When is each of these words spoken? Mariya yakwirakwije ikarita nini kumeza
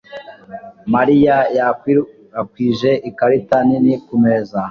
Mariya 0.93 1.35
yakwirakwije 1.57 2.91
ikarita 3.09 3.57
nini 3.67 3.93
kumeza 4.05 4.57